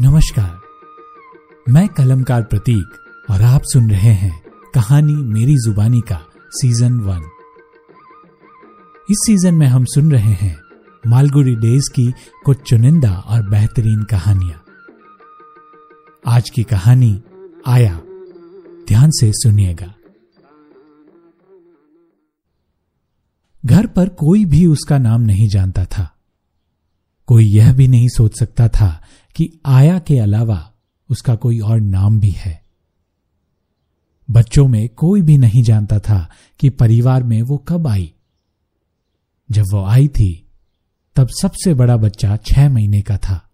नमस्कार। 0.00 0.60
मैं 1.72 1.88
कलमकार 1.88 2.42
प्रतीक 2.42 2.86
और 3.30 3.42
आप 3.42 3.60
सुन 3.64 3.90
रहे 3.90 4.12
हैं 4.12 4.42
कहानी 4.74 5.12
मेरी 5.12 5.56
जुबानी 5.56 6.00
का 6.00 6.26
सीज़न 6.50 7.00
वन। 7.00 7.20
इस 9.10 9.16
सीज़न 9.26 9.54
में 9.54 9.66
हम 9.66 9.84
सुन 9.84 10.12
रहे 10.12 10.32
हैं 10.32 10.60
मालगुडी 11.06 11.54
डेज़ 11.54 11.90
की 11.94 12.14
कुछ 12.44 12.62
चुनिंदा 12.62 13.12
और 13.12 13.42
बेहतरीन 13.42 14.02
कहानियाँ। 14.02 14.64
आज 16.26 16.50
की 16.50 16.64
कहानी 16.64 17.22
आया। 17.66 18.02
ध्यान 18.88 19.10
से 19.10 19.32
सुनिएगा। 19.34 19.94
घर 23.66 23.86
पर 23.86 24.08
कोई 24.08 24.44
भी 24.44 24.66
उसका 24.66 24.98
नाम 24.98 25.20
नहीं 25.20 25.48
जानता 25.48 25.84
था। 25.84 26.16
कोई 27.26 27.44
यह 27.44 27.72
भी 27.72 27.88
नहीं 27.88 28.08
सोच 28.08 28.38
सकता 28.38 28.68
था 28.68 29.00
कि 29.36 29.60
आया 29.66 29.98
के 29.98 30.18
अलावा 30.18 30.72
उसका 31.10 31.34
कोई 31.34 31.60
और 31.60 31.80
नाम 31.80 32.20
भी 32.20 32.30
है। 32.30 32.64
बच्चों 34.30 34.68
में 34.68 34.88
कोई 34.88 35.22
भी 35.22 35.38
नहीं 35.38 35.62
जानता 35.62 35.98
था 35.98 36.30
कि 36.58 36.70
परिवार 36.70 37.22
में 37.22 37.42
वो 37.42 37.58
कब 37.58 37.86
आई। 37.86 38.14
जब 39.50 39.64
वो 39.72 39.84
आई 39.84 40.08
थी, 40.08 40.46
तब 41.16 41.28
सबसे 41.28 41.74
बड़ा 41.74 41.96
बच्चा 41.96 42.36
छह 42.36 42.68
महीने 42.68 43.02
का 43.02 43.16
था। 43.16 43.50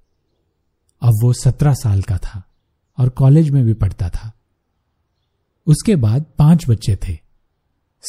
अब 1.02 1.12
वो 1.22 1.32
सत्रह 1.32 1.74
साल 1.74 2.02
का 2.02 2.18
था 2.18 2.42
और 2.98 3.08
कॉलेज 3.08 3.50
में 3.50 3.64
भी 3.64 3.74
पढ़ता 3.74 4.08
था। 4.08 4.32
उसके 5.66 5.96
बाद 5.96 6.24
पाँच 6.38 6.68
बच्चे 6.68 6.98
थे, 7.08 7.18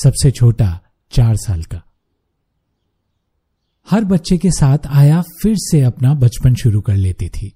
सबसे 0.04 0.32
छोटा 0.32 0.80
चार 1.12 1.36
साल 1.36 1.64
का। 1.64 1.82
हर 3.90 4.04
बच्चे 4.04 4.38
के 4.38 4.52
साथ 4.52 4.78
आया 4.88 5.22
फिर 5.22 5.56
से 5.58 5.82
अपना 5.82 6.14
बचपन 6.14 6.56
शुरू 6.56 6.82
कर 6.82 6.96
लेती 6.96 7.30
थी। 7.30 7.54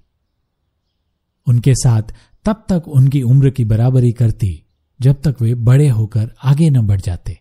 उनके 1.48 1.74
साथ 1.74 2.02
तब 2.44 2.64
तक 2.68 2.88
उनकी 2.88 3.22
उम्र 3.22 3.50
की 3.50 3.64
बराबरी 3.64 4.12
करती, 4.12 4.62
जब 5.00 5.22
तक 5.22 5.36
वे 5.40 5.54
बड़े 5.54 5.88
होकर 5.88 6.30
आगे 6.44 6.70
न 6.70 6.86
बढ़ 6.86 7.00
जाते। 7.00 7.40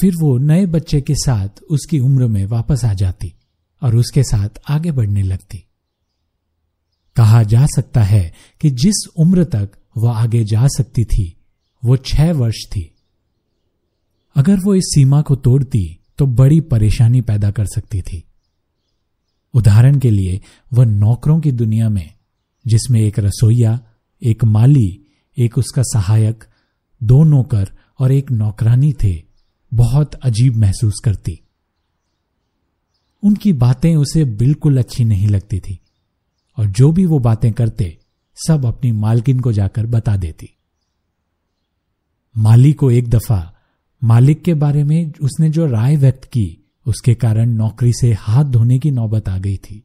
फिर 0.00 0.14
वो 0.14 0.38
नए 0.38 0.66
बच्चे 0.66 1.00
के 1.00 1.14
साथ 1.14 1.62
उसकी 1.70 1.98
उम्र 1.98 2.26
में 2.26 2.44
वापस 2.46 2.84
आ 2.84 2.94
जाती 2.94 3.34
और 3.82 3.96
उसके 3.96 4.22
साथ 4.22 4.48
आगे 4.68 4.92
बढ़ने 4.92 5.22
लगती। 5.22 5.64
कहा 7.16 7.42
जा 7.42 7.66
सकता 7.66 8.02
है 8.02 8.34
कि 8.60 8.70
जिस 8.70 9.06
उम्र 9.16 9.44
तक 9.44 9.70
वह 9.96 10.12
आगे 10.12 10.44
जा 10.44 10.66
सकती 10.66 11.04
थी, 11.04 11.36
वो 11.84 11.96
छह 11.96 12.32
वर्ष 12.32 12.64
थी। 12.66 12.94
अगर 14.36 14.58
वो 14.64 14.74
इस 14.74 14.84
सीमा 14.84 15.22
को 15.22 15.36
तोड़ती 15.36 15.98
तो 16.18 16.26
बड़ी 16.26 16.60
परेशानी 16.60 17.20
पैदा 17.20 17.50
कर 17.50 17.66
सकती 17.66 18.02
थी। 18.02 18.24
उदाहरण 19.54 19.98
के 19.98 20.10
लिए, 20.10 20.40
वह 20.72 20.84
नौकरों 20.84 21.40
की 21.40 21.52
दुनिया 21.52 21.88
में 21.88 22.17
जिसमें 22.68 23.00
एक 23.00 23.18
रसोईया, 23.18 23.80
एक 24.22 24.44
माली, 24.44 25.06
एक 25.38 25.58
उसका 25.58 25.82
सहायक, 25.82 26.44
दो 27.02 27.24
नौकर 27.24 27.70
और 27.98 28.12
एक 28.12 28.30
नौकरानी 28.30 28.92
थे, 29.04 29.22
बहुत 29.74 30.14
अजीब 30.14 30.56
महसूस 30.56 30.94
करती। 31.04 31.40
उनकी 33.22 33.52
बातें 33.52 33.96
उसे 33.96 34.24
बिल्कुल 34.24 34.78
अच्छी 34.78 35.04
नहीं 35.04 35.28
लगती 35.28 35.60
थी, 35.60 35.78
और 36.58 36.66
जो 36.66 36.92
भी 36.92 37.06
वो 37.06 37.18
बातें 37.18 37.52
करते, 37.52 37.98
सब 38.48 38.66
अपनी 38.66 38.92
मालकिन 38.92 39.40
को 39.40 39.52
जाकर 39.52 39.86
बता 39.86 40.16
देती। 40.16 40.50
माली 42.36 42.72
को 42.72 42.90
एक 42.90 43.10
दफ़ा, 43.10 43.54
मालिक 44.04 44.42
के 44.42 44.54
बारे 44.54 44.84
में 44.84 45.12
उसने 45.22 45.50
जो 45.50 45.66
राय 45.66 45.96
व्यक्त 45.96 46.24
की, 46.24 46.58
उसके 46.86 47.14
कारण 47.14 47.50
नौकरी 47.50 47.92
से 47.92 48.12
हाथ 48.12 48.44
धोने 48.44 48.78
की 48.78 48.90
नौबत 48.90 49.28
आ 49.28 49.38
गई 49.38 49.56
थी। 49.56 49.84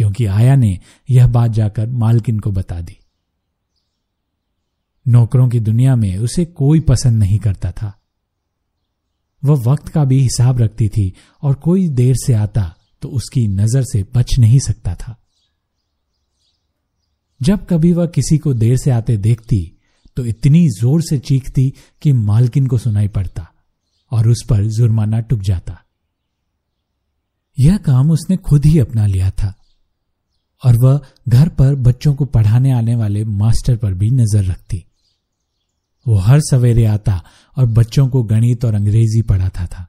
क्योंकि 0.00 0.26
आया 0.26 0.54
ने 0.56 0.68
यह 1.08 1.26
बात 1.28 1.50
जाकर 1.52 1.86
मालकिन 1.98 2.38
को 2.40 2.50
बता 2.52 2.80
दी। 2.80 2.96
नौकरों 5.06 5.48
की 5.48 5.60
दुनिया 5.60 5.96
में 5.96 6.16
उसे 6.18 6.44
कोई 6.44 6.80
पसंद 6.80 7.18
नहीं 7.18 7.38
करता 7.38 7.70
था। 7.72 7.92
वह 9.42 9.60
वक्त 9.66 9.88
का 9.88 10.04
भी 10.04 10.20
हिसाब 10.20 10.60
रखती 10.60 10.88
थी 10.88 11.12
और 11.42 11.54
कोई 11.58 11.88
देर 11.90 12.14
से 12.16 12.34
आता 12.34 12.64
तो 13.02 13.08
उसकी 13.10 13.46
नज़र 13.50 13.82
से 13.82 14.02
बच 14.14 14.38
नहीं 14.38 14.58
सकता 14.58 14.94
था। 14.94 15.16
जब 17.40 17.66
कभी 17.66 17.92
वह 17.92 18.06
किसी 18.08 18.38
को 18.38 18.54
देर 18.54 18.76
से 18.76 18.90
आते 18.90 19.16
देखती 19.18 19.62
तो 20.16 20.24
इतनी 20.26 20.66
ज़ोर 20.70 21.02
से 21.02 21.18
चीखती 21.20 21.72
कि 22.02 22.12
मालकिन 22.14 22.66
को 22.66 22.78
सुनाई 22.78 23.08
पड़ता 23.10 23.48
और 24.12 24.28
उस 24.28 24.46
पर 24.48 24.66
जुर्माना 24.68 25.20
टुक 25.20 25.40
जाता। 25.42 25.80
यह 27.58 27.76
काम 27.84 28.10
उसने 28.10 28.36
खुद 28.38 28.64
ही 28.64 28.78
अपना 28.78 29.06
लिया 29.06 29.30
था। 29.32 29.54
और 30.62 30.76
वह 30.76 31.00
घर 31.28 31.48
पर 31.48 31.74
बच्चों 31.74 32.14
को 32.14 32.24
पढ़ाने 32.26 32.70
आने 32.70 32.94
वाले 32.94 33.24
मास्टर 33.24 33.76
पर 33.76 33.94
भी 33.94 34.10
नज़र 34.10 34.44
रखती। 34.44 34.84
वो 36.06 36.16
हर 36.16 36.40
सवेरे 36.40 36.84
आता 36.84 37.22
और 37.56 37.66
बच्चों 37.66 38.08
को 38.08 38.22
गणित 38.22 38.64
और 38.64 38.74
अंग्रेज़ी 38.74 39.22
पढ़ाता 39.22 39.66
था। 39.66 39.86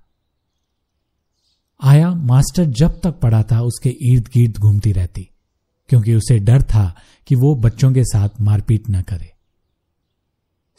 आया 1.80 2.10
मास्टर 2.10 2.66
जब 2.66 3.00
तक 3.02 3.20
पढ़ा 3.20 3.42
था, 3.44 3.62
उसके 3.62 3.90
इर्द 3.90 4.28
गिर्द 4.34 4.58
घूमती 4.58 4.92
रहती, 4.92 5.28
क्योंकि 5.90 6.16
उसे 6.16 6.38
डर 6.40 6.62
था 6.64 6.96
कि 7.28 7.36
वो 7.36 7.54
बच्चों 7.56 7.92
के 7.94 8.04
साथ 8.04 8.42
मारपीट 8.42 8.90
न 8.90 9.02
करे। 9.02 9.32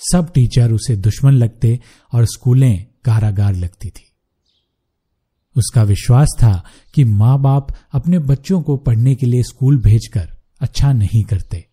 सब 0.00 0.31
टीचर 0.32 0.72
उसे 0.72 0.97
दुश्मन 0.97 1.32
लगते 1.32 1.78
और 2.12 2.25
स्कूलें 2.25 2.86
कारागार 3.04 3.54
लगती 3.54 3.91
थी। 3.91 4.12
उसका 5.56 5.82
विश्वास 5.82 6.36
था 6.38 6.52
कि 6.94 7.04
माँ 7.04 7.38
बाप 7.42 7.74
अपने 7.92 8.18
बच्चों 8.20 8.60
को 8.62 8.76
पढ़ने 8.76 9.14
के 9.14 9.26
लिए 9.26 9.42
स्कूल 9.42 9.78
भेजकर 9.78 10.28
अच्छा 10.60 10.92
नहीं 10.92 11.22
करते। 11.24 11.64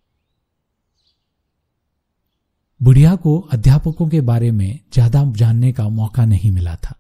बुढ़िया 2.82 3.16
को 3.16 3.38
अध्यापकों 3.54 4.08
के 4.08 4.22
बारे 4.22 4.52
में 4.52 4.80
ज़्यादा 4.94 5.24
जानने 5.34 5.72
का 5.74 5.88
मौका 5.90 6.26
नहीं 6.26 6.52
मिला 6.52 6.76
था। 6.76 6.96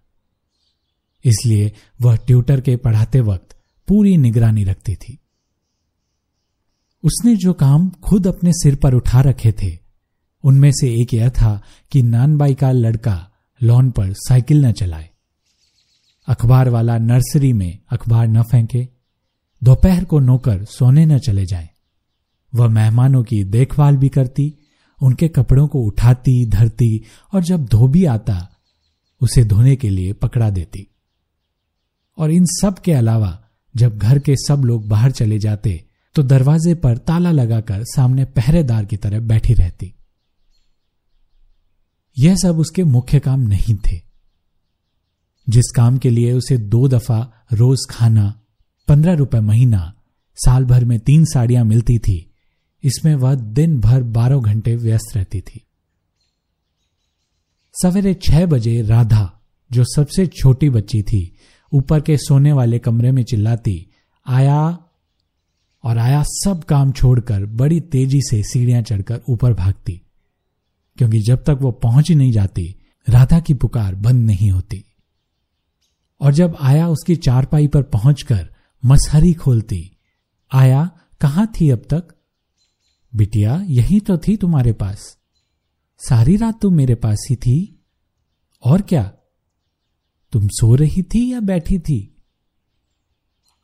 इसलिए 1.25 1.71
वह 2.01 2.15
ट्यूटर 2.17 2.61
के 2.61 2.75
पढ़ाते 2.77 3.21
वक्त 3.21 3.55
पूरी 3.87 4.15
निगरानी 4.17 4.63
रखती 4.63 4.95
थी। 4.95 5.17
उसने 7.03 7.35
जो 7.35 7.53
काम 7.53 7.89
खुद 8.03 8.27
अपने 8.27 8.51
सिर 8.53 8.75
पर 8.75 8.93
उठा 8.93 9.21
रखे 9.21 9.51
थे, 9.61 9.77
उनमें 10.43 10.71
से 10.71 10.89
एक 11.01 11.13
यह 11.13 11.29
था 11.29 11.61
कि 11.91 12.01
नानबाई 12.01 12.53
का 12.53 12.71
लड़का 12.71 13.15
लॉन 13.61 13.91
पर 13.91 14.13
साइकिल 14.17 14.65
न 14.65 14.71
चलाए। 14.71 15.09
अखबार 16.29 16.69
वाला 16.69 16.97
नर्सरी 16.97 17.53
में 17.53 17.79
अखबार 17.89 18.27
न 18.27 18.43
फेंके, 18.43 18.87
दोपहर 19.63 20.03
को 20.03 20.19
नौकर 20.19 20.65
सोने 20.65 21.05
न 21.05 21.19
चले 21.19 21.45
जाए। 21.45 21.69
वह 22.55 22.67
मेहमानों 22.67 23.23
की 23.23 23.43
देखभाल 23.43 23.97
भी 23.97 24.09
करती, 24.09 24.55
उनके 25.03 25.27
कपड़ों 25.27 25.67
को 25.67 25.79
उठाती, 25.79 26.45
धरती 26.45 27.03
और 27.33 27.43
जब 27.43 27.65
धोबी 27.65 28.05
आता, 28.05 28.49
उसे 29.21 29.43
धोने 29.45 29.75
के 29.75 29.89
लिए 29.89 30.13
पकड़ा 30.13 30.49
देती। 30.49 30.87
और 32.17 32.31
इन 32.31 32.45
सब 32.45 32.79
के 32.79 32.91
अलावा 32.91 33.43
जब 33.75 33.97
घर 33.97 34.19
के 34.19 34.35
सब 34.35 34.61
लोग 34.65 34.87
बाहर 34.87 35.11
चले 35.11 35.39
जाते 35.39 35.85
तो 36.15 36.23
दरवाजे 36.23 36.75
पर 36.75 36.97
ताला 36.97 37.31
लगाकर 37.31 37.83
सामने 37.83 38.25
पहरेदार 38.25 38.85
की 38.85 38.97
तरह 38.97 39.19
बैठी 39.19 39.53
रहती। 39.53 39.93
यह 42.19 42.35
सब 42.35 42.59
उसके 42.59 42.83
मुख्य 42.83 43.19
काम 43.19 43.39
नहीं 43.39 43.75
थे। 43.75 44.08
जिस 45.49 45.71
काम 45.75 45.97
के 45.97 46.09
लिए 46.09 46.33
उसे 46.33 46.57
दो 46.57 46.87
दफ़ा 46.87 47.45
रोज 47.53 47.79
खाना, 47.89 48.41
पंद्रह 48.87 49.13
रुपए 49.13 49.39
महीना, 49.39 49.93
साल 50.35 50.65
भर 50.65 50.85
में 50.85 50.99
तीन 50.99 51.25
साड़ियाँ 51.25 51.65
मिलती 51.65 51.99
थी, 51.99 52.31
इसमें 52.83 53.15
वह 53.15 53.35
दिन 53.35 53.79
भर 53.79 54.03
बारह 54.03 54.37
घंटे 54.37 54.75
व्यस्त 54.75 55.17
रहती 55.17 55.41
थी। 55.41 55.65
सवेरे 57.83 58.13
छह 58.13 58.45
बजे 58.45 58.81
राधा, 58.81 59.39
जो 59.71 59.83
सबसे 59.83 60.27
छोटी 60.27 60.69
बच्ची 60.69 61.01
थी, 61.01 61.35
ऊपर 61.73 62.01
के 62.01 62.17
सोने 62.17 62.51
वाले 62.51 62.79
कमरे 62.79 63.11
में 63.11 63.23
चिल्लाती, 63.23 63.87
आया! 64.27 64.79
और 65.83 65.97
आया 65.97 66.23
सब 66.27 66.63
काम 66.63 66.91
छोड़कर 66.91 67.45
बड़ी 67.45 67.79
तेज़ी 67.79 68.21
से 68.21 68.43
सीढ़ियाँ 68.43 68.81
चढ़कर 68.81 69.21
ऊपर 69.29 69.53
भागती, 69.53 70.01
क्योंकि 70.97 71.19
जब 71.19 71.43
तक 71.43 71.57
वो 71.61 71.71
पहुँच 71.71 72.09
ही 72.09 72.15
नहीं 72.15 72.31
जाती, 72.31 72.75
राधा 73.09 73.39
की 73.39 73.53
पुकार 73.53 73.95
बंद 73.95 74.25
नहीं 74.25 74.51
होती। 74.51 74.85
और 76.21 76.33
जब 76.33 76.57
आया 76.61 76.87
उसकी 76.87 77.15
चारपाई 77.15 77.67
पर 77.67 77.81
पहुंचकर 77.81 78.49
मसहरी 78.85 79.33
खोलती, 79.33 79.97
आया, 80.53 80.91
कहाँ 81.21 81.51
थी 81.61 81.69
अब 81.69 81.79
तक? 81.79 82.07
बिटिया, 83.15 83.61
यही 83.65 83.99
तो 83.99 84.17
थी 84.17 84.37
तुम्हारे 84.37 84.73
पास। 84.73 85.17
सारी 85.97 86.35
रात 86.35 86.61
तुम 86.61 86.73
मेरे 86.73 86.95
पास 86.95 87.27
ही 87.29 87.35
थी। 87.35 87.85
और 88.63 88.81
क्या? 88.81 89.03
तुम 90.31 90.47
सो 90.47 90.75
रही 90.75 91.01
थी 91.01 91.33
या 91.33 91.39
बैठी 91.39 91.79
थी? 91.79 92.15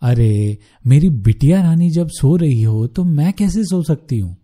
अरे, 0.01 0.57
मेरी 0.87 1.09
बिटिया 1.09 1.61
रानी 1.61 1.89
जब 1.89 2.07
सो 2.09 2.35
रही 2.35 2.63
हो 2.63 2.87
तो 2.87 3.03
मैं 3.03 3.33
कैसे 3.33 3.63
सो 3.63 3.83
सकती 3.83 4.19
हूँ? 4.19 4.37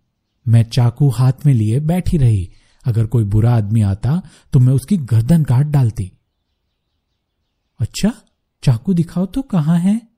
मैं 0.48 0.62
चाकू 0.62 1.08
हाथ 1.08 1.32
में 1.46 1.54
लिए 1.54 1.80
बैठी 1.80 2.16
रही। 2.16 2.52
अगर 2.84 3.06
कोई 3.06 3.24
बुरा 3.24 3.54
आदमी 3.54 3.80
आता 3.80 4.22
तो 4.52 4.60
मैं 4.60 4.72
उसकी 4.72 4.96
गर्दन 4.96 5.44
काट 5.44 5.66
डालती। 5.66 6.12
अच्छा 7.82 8.14
चाकू 8.64 8.94
दिखाओ 8.94 9.26
तो 9.26 9.42
कहाँ 9.42 9.78
है? 9.78 10.08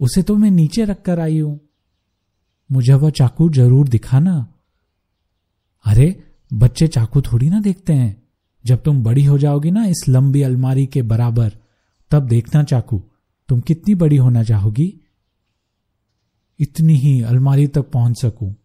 उसे 0.00 0.22
तो 0.22 0.36
मैं 0.36 0.50
नीचे 0.50 0.84
रखकर 0.84 1.20
आई 1.20 1.38
हूँ। 1.38 1.60
मुझे 2.72 2.94
वह 2.94 3.10
चाकू 3.10 3.50
ज़रूर 3.50 3.88
दिखाना। 3.88 4.54
अरे, 5.84 6.24
बच्चे 6.52 6.88
चाकू 6.88 7.20
थोड़ी 7.20 7.50
ना 7.50 7.60
देखते 7.60 7.92
हैं। 7.92 8.22
जब 8.66 8.82
तुम 8.82 9.02
बड़ी 9.02 9.24
हो 9.24 9.38
जाओगी 9.38 9.70
ना 9.70 9.84
इस 9.84 10.04
लंबी 10.08 10.42
अलमारी 10.42 10.86
के 10.86 11.02
बराबर, 11.02 11.52
तब 12.10 12.26
देखना 12.26 12.62
चाकू। 12.62 13.02
तुम 13.48 13.60
कितनी 13.60 13.94
बड़ी 13.94 14.16
होना 14.16 14.42
चाहोगी? 14.42 15.00
इतनी 16.60 16.94
ही 16.94 17.22
अलमारी 17.22 17.66
तक 17.66 17.90
पहुँच 17.90 18.22
सकूँ। 18.22 18.56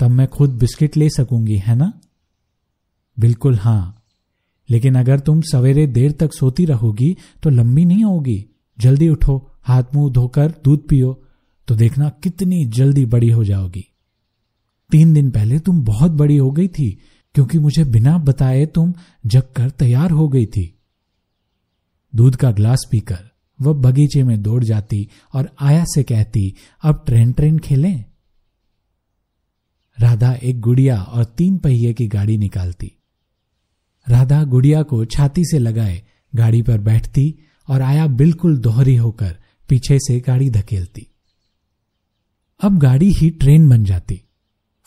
तब 0.00 0.10
मैं 0.10 0.28
खुद 0.28 0.50
बिस्किट 0.50 0.96
ले 0.96 1.10
सकूँगी, 1.10 1.56
है 1.56 1.74
ना? 1.74 2.00
बिल्कुल, 3.18 3.54
हाँ। 3.54 4.03
लेकिन 4.68 4.94
अगर 4.94 5.20
तुम 5.20 5.40
सवेरे 5.42 5.86
देर 5.86 6.12
तक 6.12 6.32
सोती 6.32 6.64
रहोगी 6.64 7.16
तो 7.42 7.50
लंबी 7.50 7.84
नहीं 7.84 8.04
होगी। 8.04 8.44
जल्दी 8.78 9.08
उठो, 9.08 9.36
हाथ 9.62 9.94
मुँह 9.94 10.12
धोकर 10.12 10.54
दूध 10.64 10.86
पियो 10.88 11.20
तो 11.68 11.74
देखना 11.74 12.08
कितनी 12.22 12.64
जल्दी 12.66 13.04
बड़ी 13.06 13.28
हो 13.30 13.44
जाओगी। 13.44 13.84
तीन 14.90 15.12
दिन 15.14 15.30
पहले 15.30 15.58
तुम 15.58 15.82
बहुत 15.84 16.10
बड़ी 16.10 16.36
हो 16.36 16.50
गई 16.50 16.68
थी, 16.68 16.90
क्योंकि 17.34 17.58
मुझे 17.58 17.84
बिना 17.84 18.16
बताए 18.18 18.64
तुम 18.66 18.92
जग 19.26 19.42
कर 19.56 19.70
तैयार 19.70 20.10
हो 20.10 20.28
गई 20.28 20.46
थी। 20.46 20.70
दूध 22.12 22.36
का 22.36 22.50
ग्लास 22.50 22.86
पीकर 22.90 23.30
वह 23.58 23.72
बगीचे 23.72 24.22
में 24.22 24.42
दौड़ 24.42 24.62
जाती 24.64 25.08
और 25.34 25.48
आया 25.60 25.84
से 25.84 26.02
कहती, 26.02 26.54
अब 26.82 27.02
ट्रेन 27.06 27.32
ट्रेन 27.32 27.58
खेलें? 27.58 28.04
राधा 29.98 30.32
एक 30.34 30.60
गुड़िया 30.60 30.98
और 30.98 31.24
तीन 31.24 31.56
पहिए 31.58 31.92
की 31.92 32.06
गाड़ी 32.06 32.36
निकालती। 32.38 32.92
राधा 34.08 34.44
गुड़िया 34.44 34.82
को 34.82 35.04
छाती 35.04 35.44
से 35.44 35.58
लगाए, 35.58 36.02
गाड़ी 36.34 36.62
पर 36.62 36.78
बैठती 36.78 37.38
और 37.68 37.82
आया 37.82 38.06
बिल्कुल 38.06 38.58
दोहरी 38.58 38.96
होकर 38.96 39.36
पीछे 39.68 39.98
से 39.98 40.20
गाड़ी 40.20 40.50
धकेलती। 40.50 41.06
अब 42.60 42.78
गाड़ी 42.78 43.10
ही 43.10 43.30
ट्रेन 43.30 43.68
बन 43.68 43.84
जाती। 43.84 44.22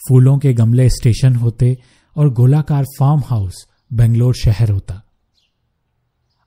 फूलों 0.09 0.37
के 0.37 0.53
गमले 0.53 0.89
स्टेशन 0.89 1.35
होते 1.35 1.77
और 2.17 2.29
गोलाकार 2.29 2.83
फार्म 2.83 3.21
हाउस 3.25 3.67
बेंगलोर 3.93 4.35
शहर 4.35 4.71
होता। 4.71 5.03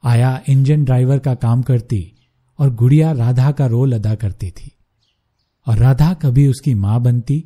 आया 0.05 0.43
इंजन 0.49 0.85
ड्राइवर 0.85 1.19
का 1.19 1.35
काम 1.35 1.63
करती 1.63 2.13
और 2.59 2.75
गुड़िया 2.75 3.13
राधा 3.13 3.53
का 3.53 3.67
रोल 3.67 3.93
अदा 3.93 4.15
करती 4.15 4.51
थी। 4.51 4.71
और 5.67 5.79
राधा 5.79 6.15
कभी 6.15 6.49
उसकी 6.49 6.75
माँ 6.75 7.03
बनती, 7.03 7.45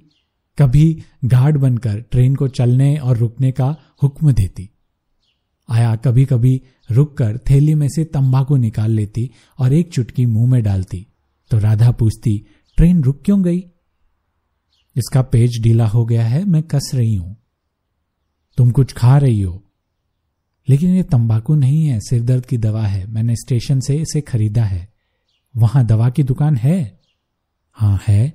कभी 0.58 1.02
गार्ड 1.24 1.56
बनकर 1.56 2.00
ट्रेन 2.00 2.34
को 2.34 2.48
चलने 2.48 2.96
और 2.96 3.16
रुकने 3.16 3.52
का 3.52 3.76
हुक्म 4.02 4.32
देती। 4.32 4.70
आया 5.68 5.96
कभी 5.96 6.24
कभी 6.24 6.62
रुककर 6.90 7.38
थैली 7.38 7.74
में 7.74 7.88
से 7.88 8.04
तंबाकू 8.04 8.56
निकाल 8.56 8.90
लेती 8.90 9.30
और 9.58 9.72
एक 9.72 9.92
चुटकी 9.92 10.26
मुँह 10.26 10.50
में 10.50 10.62
डालती। 10.62 11.06
तो 11.50 11.58
राधा 11.58 11.90
पूछती, 11.90 12.46
ट्रेन 12.76 13.02
रुक 13.02 13.22
क्यों 13.24 13.44
गई? 13.44 13.58
इसका 14.96 15.22
पेज 15.22 15.62
ढीला 15.62 15.86
हो 15.86 16.04
गया 16.04 16.26
है, 16.26 16.44
मैं 16.44 16.62
कस 16.62 16.90
रही 16.94 17.14
हूँ। 17.14 17.36
तुम 18.56 18.70
कुछ 18.70 18.92
खा 18.92 19.18
रही 19.18 19.42
हो। 19.42 19.64
लेकिन 20.68 20.90
ये 20.90 21.02
तंबाकू 21.02 21.54
नहीं 21.54 21.86
है 21.86 22.00
सिरदर्द 22.00 22.46
की 22.46 22.58
दवा 22.58 22.86
है। 22.86 23.06
मैंने 23.06 23.36
स्टेशन 23.36 23.80
से 23.80 23.96
इसे 23.96 24.20
खरीदा 24.20 24.64
है। 24.64 24.92
वहाँ 25.56 25.86
दवा 25.86 26.10
की 26.10 26.22
दुकान 26.22 26.56
है? 26.56 27.00
हाँ, 27.72 28.00
है। 28.08 28.34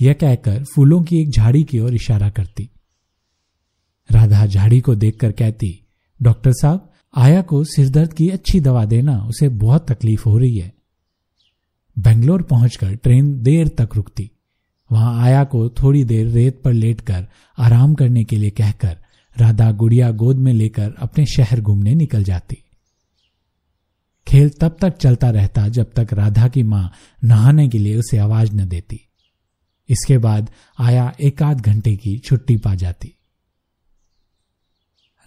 यह 0.00 0.12
कहकर 0.12 0.64
फूलों 0.64 1.02
की 1.02 1.20
एक 1.20 1.30
झाड़ी 1.30 1.64
की 1.64 1.78
ओर 1.78 1.94
इशारा 1.94 2.30
करती। 2.30 2.70
राधा 4.12 4.46
झाड़ी 4.46 4.80
को 4.80 4.94
देखकर 4.94 5.32
कहती 5.32 5.80
डॉक्टर 6.22 6.52
साहब, 6.52 6.92
आया 7.16 7.42
को 7.42 7.64
सिरदर्द 7.64 8.12
की 8.12 8.28
अच्छी 8.28 8.60
दवा 8.60 8.84
देना, 8.84 9.18
उसे 9.18 9.48
बहुत 9.48 9.92
तकलीफ़ 9.92 10.22
हो 10.28 10.38
रही 10.38 10.58
है। 10.58 10.74
बेंगलोर 11.98 12.42
पहुंचकर 12.42 12.94
ट्रेन 12.94 13.42
देर 13.42 13.68
तक 13.68 13.88
रुकती। 13.96 14.30
वहाँ 14.92 15.22
आया 15.22 15.44
को 15.44 15.68
थोड़ी 15.68 16.04
देर 16.04 16.26
रेत 16.26 16.60
पर 16.64 16.72
लेटकर 16.72 17.26
आराम 17.58 17.94
करने 17.94 18.24
के 18.24 18.36
लिए 18.36 18.50
कहकर 18.50 18.98
राधा 19.38 19.72
गुड़िया 19.72 20.10
गोद 20.10 20.36
में 20.36 20.52
लेकर 20.52 20.94
अपने 20.98 21.26
शहर 21.26 21.60
घूमने 21.60 21.94
निकल 21.94 22.24
जाती। 22.24 22.56
खेल 24.28 24.50
तब 24.50 24.76
तक 24.80 24.96
चलता 24.96 25.30
रहता 25.30 25.68
जब 25.68 25.92
तक 25.92 26.08
राधा 26.12 26.48
की 26.48 26.62
माँ 26.62 26.92
नहाने 27.24 27.68
के 27.68 27.78
लिए 27.78 27.96
उसे 27.96 28.18
आवाज़ 28.18 28.52
न 28.52 28.68
देती। 28.68 29.00
इसके 29.88 30.18
बाद 30.18 30.50
आया 30.80 31.14
एक 31.20 31.42
आध 31.42 31.60
घंटे 31.60 31.96
की 31.96 32.18
छुट्टी 32.18 32.56
पा 32.56 32.74
जाती। 32.74 33.14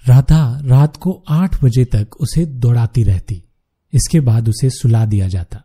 राधा 0.08 0.60
रात 0.64 0.98
को 0.98 1.24
आठ 1.30 1.64
बजे 1.64 1.86
तक 1.86 2.16
उसे 2.20 2.46
दौड़ाती 2.46 3.04
रहती। 3.04 3.44
इसके 3.94 4.20
बाद 4.20 4.50
उसे 4.50 4.70
सुला 4.70 5.06
दिया 5.06 5.28
जाता। 5.28 5.64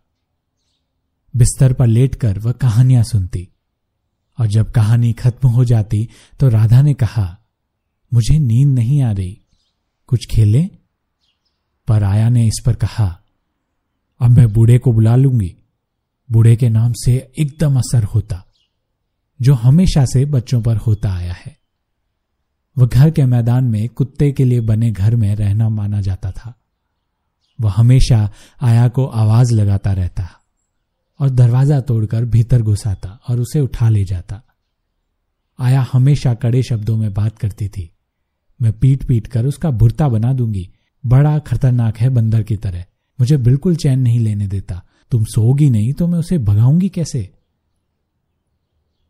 बिस्तर 1.35 1.73
पर 1.73 1.87
लेटकर 1.87 2.39
वह 2.39 2.53
कहानियाँ 2.53 3.03
सुनती। 3.03 3.49
और 4.39 4.47
जब 4.47 4.71
कहानी 4.71 5.13
खत्म 5.13 5.49
हो 5.49 5.65
जाती 5.65 6.09
तो 6.41 6.49
राधा 6.49 6.83
ने 6.83 6.95
कहा, 6.95 7.39
मुझे 8.15 8.39
नींद 8.39 8.69
नहीं 8.69 9.03
आ 9.03 9.13
रही। 9.13 9.41
कुछ 10.07 10.27
खेले? 10.27 10.63
पर 11.89 12.03
आया 12.03 12.29
ने 12.29 12.47
इस 12.47 12.63
पर 12.67 12.75
कहा, 12.75 13.21
अब 14.21 14.31
मैं 14.31 14.53
बूढ़े 14.53 14.79
को 14.79 14.93
बुला 14.93 15.17
लूँगी। 15.17 15.57
बूढ़े 16.31 16.57
के 16.57 16.69
नाम 16.69 16.93
से 16.97 17.33
एकदम 17.39 17.79
असर 17.79 18.05
होता, 18.05 18.45
जो 19.41 19.55
हमेशा 19.55 20.05
से 20.05 20.25
बच्चों 20.25 20.63
पर 20.63 20.77
होता 20.77 21.13
आया 21.13 21.33
है। 21.33 21.62
वह 22.79 22.87
घर 22.87 23.11
के 23.11 23.25
मैदान 23.25 23.65
में 23.65 23.89
कुत्ते 23.89 24.33
के 24.33 24.45
लिए 24.45 24.61
बने 24.61 24.91
घर 24.91 25.17
में 25.17 25.37
रहना 25.37 25.69
माना 25.69 26.01
जाता 26.01 26.31
था। 26.31 26.55
वह 27.61 27.73
हमेशा 27.77 28.31
आया 28.63 28.89
को 28.89 29.07
आवाज़ 29.07 29.55
लगाता 29.55 29.93
रहता 29.93 30.29
और 31.21 31.31
दरवाज़ा 31.31 31.81
तोड़कर 31.81 32.25
भीतर 32.25 32.63
घुसाता 32.63 33.19
और 33.29 33.41
उसे 33.41 33.61
उठा 33.61 33.89
ले 33.89 34.05
जाता। 34.05 34.43
आया 35.59 35.87
हमेशा 35.93 36.35
कड़े 36.35 36.63
शब्दों 36.63 36.97
में 36.97 37.15
बात 37.15 37.39
करती 37.39 37.69
थी। 37.69 37.91
मैं 38.63 38.73
पीट 38.73 39.05
पीट 39.05 39.27
कर 39.27 39.47
उसका 39.47 39.71
भुरता 39.71 40.09
बना 40.09 40.33
दूँगी। 40.33 40.71
बड़ा 41.07 41.39
खतरनाक 41.39 41.99
है 41.99 42.09
बंदर 42.09 42.43
की 42.43 42.57
तरह। 42.57 42.85
मुझे 43.21 43.37
बिल्कुल 43.37 43.77
चैन 43.77 44.01
नहीं 44.01 44.21
लेने 44.21 44.47
देता। 44.47 44.83
तुम 45.11 45.25
सोगी 45.25 45.71
नहीं 45.71 45.93
तो 45.93 46.07
मैं 46.07 46.19
उसे 46.19 46.39
भगाऊँगी 46.39 46.89
कैसे? 46.89 47.31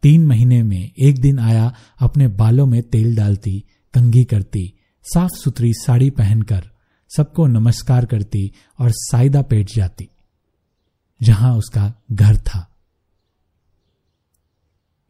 तीन 0.02 0.26
महीने 0.26 0.62
में 0.62 0.90
एक 0.98 1.20
दिन 1.20 1.38
आया, 1.38 1.74
अपने 2.00 2.28
बालों 2.28 2.66
में 2.66 2.82
तेल 2.82 3.14
डालती, 3.16 3.64
कंघी 3.94 4.24
करती 4.24 4.72
साफ़ 5.04 5.30
सुथरी 5.34 5.72
साड़ी 5.74 6.10
पहनकर, 6.10 6.62
सबको 7.10 7.46
नमस्कार 7.46 8.04
करती 8.04 8.50
और 8.78 8.90
साइदा 8.90 9.42
पेट 9.42 9.70
जाती, 9.74 10.08
जहाँ 11.20 11.56
उसका 11.56 11.92
घर 12.12 12.36
था। 12.36 12.68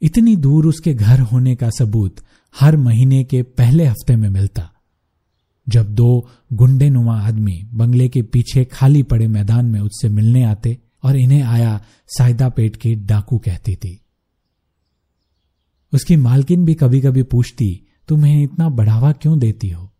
इतनी 0.03 0.37
दूर 0.37 0.67
उसके 0.67 0.95
घर 0.95 1.21
होने 1.21 1.55
का 1.57 1.71
सबूत 1.71 2.17
हर 2.55 2.77
महीने 2.77 3.23
के 3.25 3.43
पहले 3.43 3.85
हफ़्ते 3.85 4.17
में 4.17 4.29
मिलता। 4.29 4.69
जब 5.67 5.95
दो 5.95 6.29
गुंडे 6.53 6.91
नुमा 6.91 7.21
आदमी 7.21 7.63
बंगले 7.73 8.09
के 8.09 8.23
पीछे 8.23 8.65
खाली 8.65 9.03
पड़े 9.03 9.29
मैदान 9.29 9.67
में 9.67 9.81
उससे 9.81 10.09
मिलने 10.09 10.43
आते 10.45 10.79
और 11.03 11.17
इन्हें 11.17 11.43
आया 11.43 11.81
सायदा 12.09 12.49
पेट 12.49 12.77
के 12.77 12.95
डाकू 12.95 13.39
कहती 13.39 13.77
थी। 13.77 13.99
उसकी 15.93 16.17
मालकिन 16.17 16.65
भी 16.65 16.75
कभी 16.75 17.01
कभी 17.01 17.23
पूछती, 17.23 17.83
तुम्हें 18.09 18.43
इतना 18.43 18.69
बढ़ावा 18.69 19.13
क्यों 19.13 19.39
देती 19.39 19.69
हो? 19.69 19.91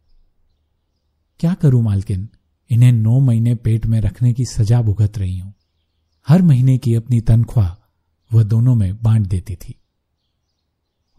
क्या 1.41 1.55
करूँ 1.55 1.83
मालकिन? 1.83 2.29
इन्हें 2.71 2.93
नौ 2.93 3.21
महीने 3.21 3.55
पेट 3.55 3.87
में 3.87 4.01
रखने 4.01 4.33
की 4.33 4.45
सजा 4.45 4.83
भुगत 4.83 5.19
रही 5.19 5.39
हूँ। 5.39 5.55
हर 6.29 6.43
महीने 6.43 6.79
की 6.79 6.95
अपनी 6.95 7.21
तनख्वाह 7.21 7.87
वह 8.37 8.43
दोनों 8.43 8.75
में 8.75 9.03
बांट 9.03 9.27
देती 9.27 9.55
थी। 9.55 9.75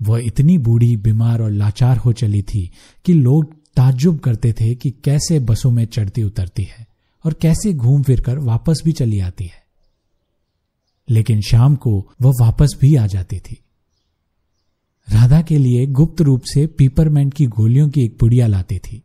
वह 0.01 0.20
इतनी 0.20 0.58
बूढ़ी, 0.58 0.98
बीमार 0.98 1.42
और 1.42 1.51
लाचार 1.51 1.98
हो 1.98 2.13
चली 2.13 2.42
थी 2.42 2.72
कि 3.06 3.13
लोग 3.13 3.56
ताज्जुब 3.75 4.20
करते 4.20 4.53
थे 4.53 4.75
कि 4.75 4.92
कैसे 4.92 5.39
बसों 5.39 5.72
में 5.72 5.86
चढ़ती 5.86 6.24
उतरती 6.24 6.63
है 6.63 6.88
और 7.25 7.34
कैसे 7.34 7.74
घूम 7.74 8.03
फिर 8.03 8.22
कर 8.22 8.39
वापस 8.39 8.82
भी 8.86 8.92
चली 8.92 9.20
आती 9.20 9.46
है। 9.46 9.63
लेकिन 11.10 11.42
शाम 11.42 11.75
को 11.75 12.12
वह 12.22 12.32
वापस 12.42 12.77
भी 12.82 12.96
आ 12.96 13.08
जाती 13.08 13.39
थी। 13.39 13.62
राधा 15.07 15.41
के 15.41 15.57
लिए 15.57 15.86
गुप्त 15.86 16.22
रूप 16.22 16.41
से 16.43 16.67
पीपरमेंट 16.67 17.33
की 17.33 17.45
गोलियों 17.45 17.89
की 17.89 18.01
एक 18.01 18.17
पुड़िया 18.19 18.48
लाती 18.48 18.79
थी। 18.79 19.01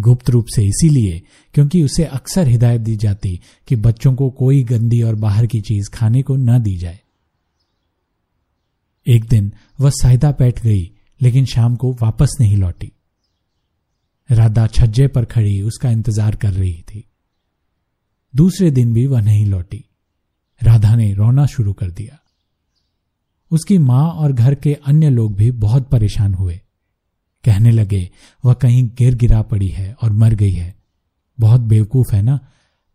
गुप्त 0.00 0.30
रूप 0.30 0.46
से 0.54 0.64
इसीलिए 0.64 1.22
क्योंकि 1.54 1.82
उसे 1.82 2.04
अक्सर 2.04 2.48
हिदायत 2.48 2.80
दी 2.80 2.96
जाती 2.96 3.40
कि 3.68 3.76
बच्चों 3.76 4.14
को 4.14 4.30
कोई 4.30 4.62
गंदी 4.64 5.02
और 5.02 5.14
बाहर 5.14 5.46
की 5.46 5.60
चीज़ 5.60 5.90
खाने 5.90 6.22
को 6.22 6.36
न 6.36 6.58
दी 6.58 6.76
जाए। 6.76 7.00
एक 9.06 9.24
दिन 9.24 9.52
वह 9.80 9.90
साहिदा 9.90 10.30
बैठ 10.30 10.62
गई, 10.62 10.92
लेकिन 11.20 11.44
शाम 11.44 11.76
को 11.76 11.92
वापस 11.92 12.36
नहीं 12.40 12.56
लौटी। 12.56 12.92
राधा 14.30 14.66
छज्जे 14.66 15.08
पर 15.08 15.24
खड़ी 15.24 15.60
उसका 15.62 15.90
इंतज़ार 15.90 16.36
कर 16.36 16.52
रही 16.52 16.82
थी। 16.82 17.04
दूसरे 18.34 18.70
दिन 18.70 18.92
भी 18.92 19.06
वह 19.06 19.20
नहीं 19.20 19.46
लौटी। 19.46 19.84
राधा 20.62 20.94
ने 20.96 21.12
रोना 21.14 21.46
शुरू 21.46 21.72
कर 21.72 21.90
दिया। 21.90 22.18
उसकी 23.50 23.78
माँ 23.78 24.10
और 24.10 24.32
घर 24.32 24.54
के 24.54 24.72
अन्य 24.74 25.10
लोग 25.10 25.34
भी 25.34 25.50
बहुत 25.50 25.90
परेशान 25.90 26.34
हुए। 26.34 26.60
कहने 27.44 27.70
लगे, 27.70 28.10
वह 28.44 28.54
कहीं 28.54 28.90
गिर 28.98 29.14
गिरा 29.14 29.42
पड़ी 29.42 29.68
है 29.68 29.96
और 30.02 30.12
मर 30.12 30.34
गई 30.34 30.52
है। 30.52 30.74
बहुत 31.38 31.60
बेवकूफ़ 31.60 32.14
है 32.14 32.22
ना? 32.22 32.38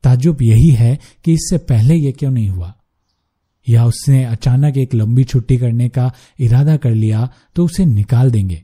ताजुब 0.03 0.41
यही 0.41 0.69
है 0.69 0.99
कि 1.23 1.33
इससे 1.33 1.57
पहले 1.57 1.95
यह 1.95 2.11
क्यों 2.11 2.31
नहीं 2.31 2.49
हुआ? 2.49 2.73
या 3.67 3.85
उसने 3.85 4.23
अचानक 4.25 4.77
एक 4.77 4.93
लंबी 4.93 5.23
छुट्टी 5.23 5.57
करने 5.57 5.89
का 5.89 6.11
इरादा 6.39 6.77
कर 6.77 6.91
लिया 6.91 7.29
तो 7.55 7.65
उसे 7.65 7.85
निकाल 7.85 8.31
देंगे? 8.31 8.63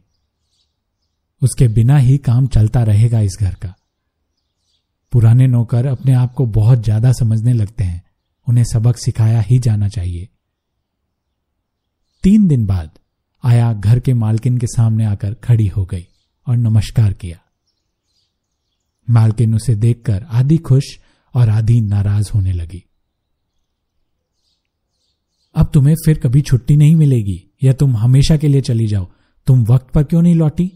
उसके 1.42 1.68
बिना 1.68 1.98
ही 1.98 2.18
काम 2.18 2.48
चलता 2.48 2.84
रहेगा 2.84 3.20
इस 3.20 3.38
घर 3.40 3.54
का। 3.54 3.74
पुराने 5.12 5.48
नौकर 5.48 5.86
अपने 5.86 6.14
आप 6.14 6.34
को 6.34 6.46
बहुत 6.46 6.84
ज़्यादा 6.84 7.12
समझने 7.12 7.54
लगते 7.54 7.84
हैं। 7.84 8.04
उन्हें 8.48 8.64
सबक 8.64 8.98
सिखाया 8.98 9.42
ही 9.42 9.60
जाना 9.60 9.88
चाहिए। 9.88 10.28
तीन 12.24 12.48
दिन 12.48 12.66
बाद 12.66 13.00
आया 13.44 13.74
घर 13.74 14.00
के 14.00 14.14
मालकिन 14.14 14.58
के 14.58 14.68
सामने 14.68 15.06
आकर 15.06 15.34
खड़ी 15.34 15.68
हो 15.68 15.86
गई 15.86 16.08
और 16.48 16.58
नमस्कार 16.58 17.14
किया। 17.14 17.40
मालकिन 19.10 19.56
उसे 19.56 19.76
देखकर 19.76 20.24
आधी 20.24 20.58
खुश 20.58 21.00
और 21.34 21.50
आधी 21.50 21.82
नाराज़ 21.82 22.32
होने 22.36 22.52
लगी। 22.52 22.84
अब 25.56 25.72
तुम्हें 25.74 25.96
फिर 26.06 26.20
कभी 26.20 26.42
छुट्टी 26.42 26.78
नहीं 26.78 26.96
मिलेगी 26.96 27.52
या 27.64 27.74
तुम 27.74 27.98
हमेशा 27.98 28.38
के 28.38 28.48
लिए 28.48 28.62
चली 28.62 28.88
जाओ, 28.88 29.12
तुम 29.48 29.64
वक्त 29.66 29.94
पर 29.94 30.04
क्यों 30.04 30.22
नहीं 30.22 30.36
लौटी? 30.36 30.72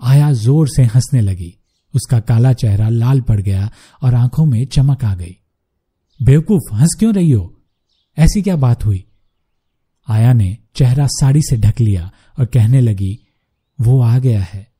आया 0.00 0.32
ज़ोर 0.32 0.68
से 0.68 0.82
हंसने 0.82 1.20
लगी। 1.20 1.58
उसका 1.94 2.20
काला 2.20 2.52
चेहरा 2.52 2.88
लाल 2.88 3.20
पड़ 3.20 3.40
गया 3.40 3.70
और 4.02 4.14
आँखों 4.14 4.46
में 4.46 4.66
चमक 4.66 5.04
आ 5.04 5.14
गई। 5.14 5.36
बेवकूफ़ 6.22 6.74
हंस 6.74 6.96
क्यों 6.98 7.14
रही 7.14 7.30
हो? 7.30 7.62
ऐसी 8.18 8.42
क्या 8.42 8.56
बात 8.56 8.84
हुई? 8.84 9.04
आया 10.08 10.32
ने 10.32 10.58
चेहरा 10.74 11.06
साड़ी 11.06 11.40
से 11.42 11.56
ढक 11.56 11.80
लिया 11.80 12.12
और 12.38 12.46
कहने 12.46 12.80
लगी, 12.80 13.26
वो 13.80 14.02
आ 14.02 14.18
गया 14.18 14.42
है। 14.42 14.72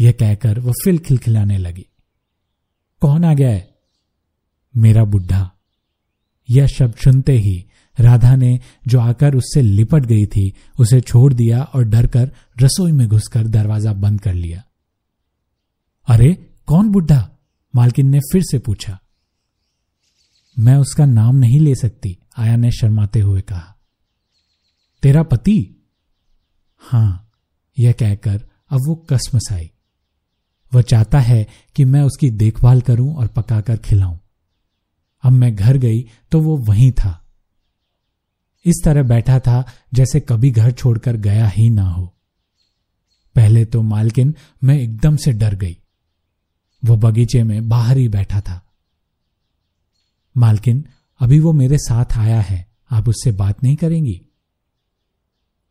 यह 0.00 0.12
कहकर 0.12 0.58
वह 0.58 0.72
फिल 0.84 0.98
खिलखिलाने 0.98 1.58
लगी। 1.58 1.86
कौन 3.00 3.24
आ 3.24 3.34
गया 3.34 3.50
है? 3.50 3.78
मेरा 4.76 5.04
बुढ़ा। 5.04 5.50
यह 6.50 6.66
शब्द 6.66 6.94
सुनते 6.94 7.32
ही 7.32 7.66
राधा 8.00 8.36
ने 8.36 8.60
जो 8.88 9.00
आकर 9.00 9.34
उससे 9.34 9.62
लिपट 9.62 10.06
गई 10.06 10.26
थी, 10.26 10.54
उसे 10.78 11.00
छोड़ 11.00 11.34
दिया 11.34 11.62
और 11.62 11.84
डरकर 11.84 12.32
रसोई 12.62 12.92
में 12.92 13.08
घुसकर 13.08 13.46
दरवाज़ा 13.46 13.92
बंद 13.92 14.20
कर 14.20 14.34
लिया। 14.34 14.64
अरे, 16.08 16.34
कौन 16.66 16.88
बुढ़ा? 16.88 17.30
मालकिन 17.74 18.08
ने 18.08 18.20
फिर 18.20 18.42
से 18.42 18.58
पूछा। 18.58 18.98
मैं 20.58 20.76
उसका 20.76 21.06
नाम 21.06 21.36
नहीं 21.36 21.60
ले 21.60 21.74
सकती, 21.74 22.18
आया 22.38 22.56
ने 22.56 22.70
शर्माते 22.70 23.20
हुए 23.20 23.40
कहा। 23.40 23.78
तेरा 25.02 25.22
पति? 25.22 25.86
हाँ, 26.78 27.30
यह 27.78 27.92
कहकर 27.92 28.44
अब 28.70 28.80
वो 28.86 28.94
कसमसाई 28.94 29.70
वह 30.74 30.82
चाहता 30.82 31.20
है 31.20 31.48
कि 31.76 31.84
मैं 31.84 32.02
उसकी 32.02 32.30
देखभाल 32.30 32.80
करूँ 32.80 33.14
और 33.14 33.26
पकाकर 33.26 33.76
खिलाऊं। 33.76 34.18
अब 35.22 35.32
मैं 35.32 35.56
घर 35.56 35.76
गई 35.76 36.10
तो 36.30 36.40
वो 36.40 36.56
वहीं 36.56 36.92
था। 36.92 37.28
इस 38.64 38.80
तरह 38.84 39.02
बैठा 39.02 39.38
था 39.38 39.72
जैसे 39.94 40.20
कभी 40.20 40.50
घर 40.50 40.72
छोड़कर 40.72 41.16
गया 41.16 41.46
ही 41.46 41.70
ना 41.70 41.82
हो। 41.82 42.14
पहले 43.34 43.64
तो 43.64 43.82
मालकिन 43.82 44.34
मैं 44.64 44.80
एकदम 44.80 45.16
से 45.16 45.32
डर 45.32 45.54
गई। 45.54 45.78
वो 46.84 46.96
बगीचे 46.96 47.42
में 47.42 47.68
बाहर 47.68 47.96
ही 47.96 48.08
बैठा 48.08 48.40
था। 48.40 48.72
मालकिन, 50.36 50.84
अभी 51.20 51.40
वो 51.40 51.52
मेरे 51.52 51.78
साथ 51.78 52.04
आया 52.16 52.40
है, 52.40 52.72
आप 52.90 53.08
उससे 53.08 53.32
बात 53.32 53.62
नहीं 53.62 53.76
करेंगी? 53.76 54.22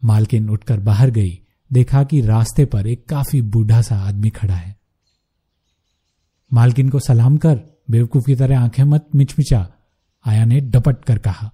मालकिन 0.03 0.49
उठकर 0.49 0.79
बाहर 0.79 1.09
गई, 1.09 1.39
देखा 1.73 2.03
कि 2.03 2.21
रास्ते 2.21 2.65
पर 2.65 2.87
एक 2.87 3.05
काफ़ी 3.05 3.41
बूढ़ा 3.41 3.81
सा 3.81 3.95
आदमी 3.95 4.29
खड़ा 4.29 4.55
है। 4.55 4.79
मालकिन 6.53 6.89
को 6.89 6.99
सलाम 6.99 7.37
कर, 7.37 7.61
बेवकूफ़ 7.89 8.25
की 8.25 8.35
तरह 8.35 8.59
आँखें 8.59 8.83
मत 8.83 9.09
मिचमिचा, 9.15 9.71
आया 10.25 10.45
ने 10.45 10.59
डपट 10.59 11.05
कर 11.05 11.17
कहा। 11.17 11.51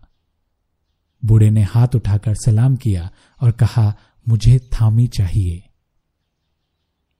बूढ़े 1.25 1.49
ने 1.49 1.61
हाथ 1.61 1.87
उठाकर 1.95 2.35
सलाम 2.35 2.75
किया 2.75 3.11
और 3.41 3.51
कहा, 3.51 3.95
मुझे 4.27 4.59
थामी 4.59 5.07
चाहिए। 5.07 5.63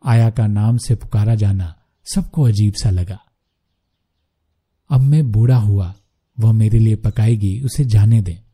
आया 0.05 0.29
का 0.29 0.47
नाम 0.47 0.77
से 0.77 0.95
पुकारा 0.95 1.35
जाना 1.35 1.75
सबको 2.13 2.43
अजीब 2.43 2.73
सा 2.73 2.89
लगा। 2.89 3.19
अब 4.89 5.01
मैं 5.01 5.31
बूढ़ा 5.31 5.57
हुआ, 5.57 5.95
वह 6.39 6.51
मेरे 6.51 6.79
लिए 6.79 6.95
पकाएगी, 6.95 7.61
उसे 7.61 7.85
जाने 7.85 8.21
दें। 8.21 8.46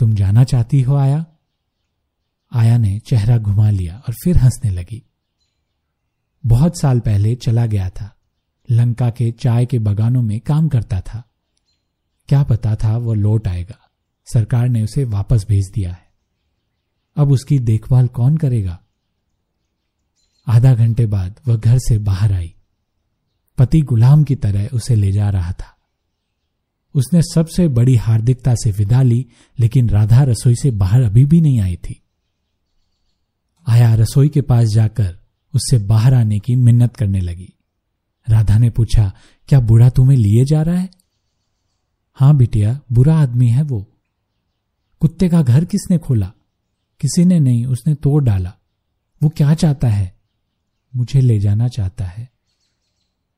तुम 0.00 0.14
जाना 0.14 0.44
चाहती 0.44 0.82
हो 0.82 0.94
आया? 0.94 1.26
आया 2.54 2.78
ने 2.78 2.98
चेहरा 2.98 3.38
घुमा 3.38 3.70
लिया 3.70 3.98
और 4.08 4.14
फिर 4.14 4.36
हंसने 4.36 4.70
लगी। 4.70 5.02
बहुत 6.46 6.78
साल 6.78 7.00
पहले 7.00 7.34
चला 7.34 7.66
गया 7.66 7.90
था। 7.90 8.16
लंका 8.70 9.10
के 9.10 9.32
चाय 9.32 9.66
के 9.66 9.78
बगानों 9.78 10.22
में 10.22 10.40
काम 10.40 10.68
करता 10.68 11.00
था। 11.00 11.24
क्या 12.28 12.42
पता 12.42 12.76
था 12.76 12.96
वो 12.96 13.14
लौट 13.14 13.48
आएगा। 13.48 13.90
सरकार 14.32 14.68
ने 14.68 14.82
उसे 14.82 15.04
वापस 15.04 15.46
भेज 15.48 15.70
दिया 15.74 15.92
है। 15.92 16.12
अब 17.16 17.32
उसकी 17.32 17.58
देखभाल 17.58 18.06
कौन 18.06 18.36
करेगा? 18.36 18.80
आधा 20.46 20.74
घंटे 20.74 21.06
बाद 21.06 21.40
वह 21.48 21.56
घर 21.56 21.78
से 21.78 21.98
बाहर 21.98 22.32
आई। 22.32 22.54
पति 23.58 23.80
गुलाम 23.80 24.24
की 24.24 24.36
तरह 24.36 24.68
उसे 24.72 24.94
ले 24.94 25.12
जा 25.12 25.30
रहा 25.30 25.52
था। 25.52 25.76
उसने 26.94 27.22
सबसे 27.22 27.68
बड़ी 27.68 27.96
हार्दिकता 27.96 28.54
से 28.54 28.70
विदा 28.70 29.02
ली, 29.02 29.26
लेकिन 29.58 29.88
राधा 29.88 30.22
रसोई 30.22 30.54
से 30.54 30.70
बाहर 30.70 31.02
अभी 31.02 31.24
भी 31.24 31.40
नहीं 31.40 31.60
आई 31.60 31.76
थी। 31.76 32.02
आया 33.68 33.94
रसोई 33.94 34.28
के 34.28 34.40
पास 34.40 34.68
जाकर 34.68 35.18
उससे 35.54 35.78
बाहर 35.78 36.14
आने 36.14 36.38
की 36.38 36.56
मिन्नत 36.56 36.96
करने 36.96 37.20
लगी। 37.20 37.52
राधा 38.28 38.58
ने 38.58 38.70
पूछा, 38.70 39.12
क्या 39.48 39.60
बूढ़ा 39.60 39.90
तुम्हें 39.90 40.18
लिए 40.18 40.44
जा 40.44 40.62
रहा 40.62 40.78
है? 40.78 40.90
हाँ 42.14 42.36
बिटिया 42.36 42.80
बुरा 42.92 43.18
आदमी 43.18 43.48
है 43.48 43.62
वो। 43.62 43.86
कुत्ते 45.00 45.28
का 45.28 45.42
घर 45.42 45.64
किसने 45.64 45.98
खोला? 45.98 46.32
किसी 47.00 47.24
ने 47.24 47.40
नहीं, 47.40 47.66
उसने 47.66 47.94
तोड़ 47.94 48.24
डाला। 48.24 48.52
वो 49.22 49.28
क्या 49.28 49.54
चाहता 49.54 49.88
है? 49.88 50.16
मुझे 50.96 51.20
ले 51.20 51.40
जाना 51.40 51.68
चाहता 51.68 52.04
है। 52.04 52.30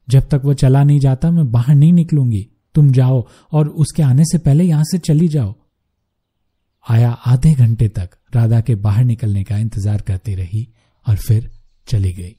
जब 0.08 0.28
तक 0.28 0.40
वो 0.44 0.54
चला 0.54 0.84
नहीं 0.84 1.00
जाता, 1.00 1.30
मैं 1.30 1.52
बाहर 1.52 1.74
नहीं 1.74 1.92
निकलूँगी। 1.92 2.48
तुम 2.74 2.90
जाओ 2.92 3.22
और 3.52 3.68
उसके 3.68 4.02
आने 4.02 4.24
से 4.24 4.38
पहले 4.38 4.64
यहाँ 4.64 4.84
से 4.84 4.98
चली 5.00 5.28
जाओ। 5.28 5.54
आया 6.86 7.10
आधे 7.26 7.52
घंटे 7.54 7.88
तक 7.88 8.10
राधा 8.34 8.60
के 8.60 8.74
बाहर 8.76 9.04
निकलने 9.04 9.42
का 9.44 9.56
इंतज़ार 9.58 10.00
करती 10.00 10.34
रही 10.34 10.66
और 11.06 11.16
फिर 11.18 11.50
चली 11.86 12.12
गई। 12.12 12.34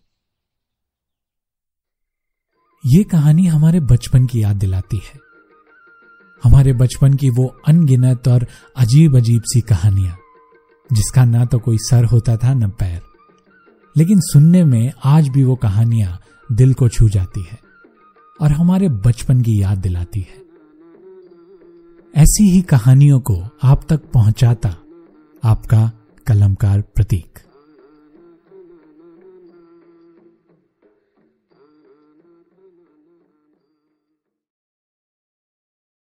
ये 2.83 3.03
कहानी 3.03 3.45
हमारे 3.47 3.79
बचपन 3.81 4.25
की 4.25 4.41
याद 4.43 4.55
दिलाती 4.55 4.97
है। 4.97 5.19
हमारे 6.43 6.73
बचपन 6.73 7.13
की 7.13 7.29
वो 7.29 7.45
अनगिनत 7.67 8.27
और 8.27 8.45
अजीब 8.77 9.15
अजीब 9.17 9.41
सी 9.45 9.61
कहानियाँ, 9.63 10.17
जिसका 10.89 11.23
ना 11.25 11.45
तो 11.45 11.59
कोई 11.59 11.77
सर 11.79 12.05
होता 12.05 12.35
था, 12.37 12.53
न 12.53 12.69
पैर। 12.71 13.01
लेकिन 13.95 14.19
सुनने 14.23 14.63
में 14.63 14.91
आज 15.05 15.27
भी 15.29 15.43
वो 15.43 15.55
कहानियाँ 15.55 16.19
दिल 16.49 16.73
को 16.73 16.89
छू 16.89 17.07
जाती 17.09 17.43
है। 17.43 17.57
और 18.43 18.51
हमारे 18.51 18.89
बचपन 18.89 19.41
की 19.41 19.61
याद 19.61 19.77
दिलाती 19.77 20.19
है। 20.19 20.43
ऐसी 22.15 22.49
ही 22.49 22.61
कहानियों 22.61 23.19
को 23.19 23.43
आप 23.63 23.85
तक 23.89 23.97
पहुंचाता 23.97 24.75
आपका 25.43 25.91
कलमकार 26.27 26.81
प्रतीक। 26.81 27.42